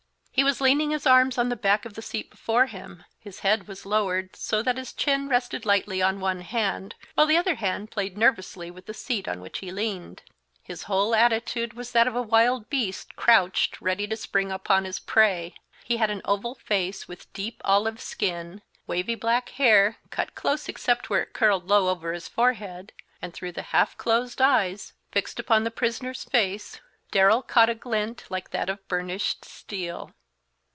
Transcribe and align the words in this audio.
He 0.33 0.45
was 0.45 0.61
leaning 0.61 0.89
his 0.89 1.05
arms 1.05 1.37
on 1.37 1.49
the 1.49 1.55
back 1.55 1.85
of 1.85 1.93
the 1.93 2.01
seat 2.01 2.31
before 2.31 2.65
him; 2.65 3.03
his 3.19 3.41
head 3.41 3.67
was 3.67 3.85
lowered 3.85 4.35
so 4.35 4.63
that 4.63 4.77
his 4.77 4.91
chin 4.91 5.29
rested 5.29 5.67
lightly 5.67 6.01
on 6.01 6.19
one 6.19 6.39
hand, 6.41 6.95
while 7.13 7.27
the 7.27 7.37
other 7.37 7.55
hand 7.55 7.91
played 7.91 8.17
nervously 8.17 8.71
with 8.71 8.87
the 8.87 8.93
seat 8.93 9.27
on 9.27 9.39
which 9.41 9.59
he 9.59 9.71
leaned. 9.71 10.23
His 10.63 10.83
whole 10.83 11.13
attitude 11.13 11.73
was 11.73 11.91
that 11.91 12.07
of 12.07 12.15
a 12.15 12.23
wild 12.23 12.69
beast 12.71 13.15
crouched, 13.15 13.81
ready 13.81 14.07
to 14.07 14.15
spring 14.17 14.51
upon 14.51 14.85
his 14.85 14.99
prey. 14.99 15.53
He 15.83 15.97
had 15.97 16.09
an 16.09 16.21
oval 16.25 16.55
face, 16.55 17.07
with 17.07 17.31
deep 17.33 17.61
olive 17.63 18.01
skin, 18.01 18.63
wavy 18.87 19.15
black 19.15 19.49
hair, 19.49 19.97
cut 20.09 20.33
close 20.33 20.67
except 20.67 21.07
where 21.09 21.21
it 21.21 21.33
curled 21.33 21.67
low 21.69 21.87
over 21.89 22.13
his 22.13 22.27
forehead, 22.27 22.93
and 23.21 23.31
through 23.33 23.51
the 23.51 23.63
half 23.73 23.95
closed 23.95 24.41
eyes, 24.41 24.93
fixed 25.11 25.39
upon 25.39 25.65
the 25.65 25.69
prisoner's 25.71 26.23
face, 26.23 26.79
Darrell 27.11 27.43
caught 27.43 27.69
a 27.69 27.75
glint 27.75 28.23
like 28.29 28.49
that 28.49 28.69
of 28.69 28.85
burnished 28.87 29.45
steel. 29.45 30.15